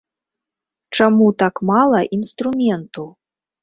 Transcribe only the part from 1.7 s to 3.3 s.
мала інструменту?